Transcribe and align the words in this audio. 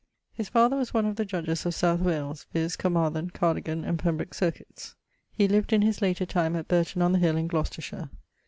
His 0.33 0.49
father 0.49 0.75
was 0.77 0.95
one 0.95 1.05
of 1.05 1.15
the 1.17 1.25
judges 1.25 1.63
of 1.63 1.75
South 1.75 1.99
Wales, 1.99 2.47
viz. 2.51 2.75
Caermarthen, 2.75 3.29
Cardigan, 3.35 3.85
and 3.85 3.99
Pembroke 3.99 4.31
circuites. 4.33 4.95
He 5.31 5.47
lived 5.47 5.73
in 5.73 5.83
his 5.83 6.01
later 6.01 6.25
time 6.25 6.55
at 6.55 6.67
Burghton 6.67 7.03
on 7.03 7.11
the 7.11 7.19
hill 7.19 7.37
in 7.37 7.47
Glocestershire. 7.47 8.09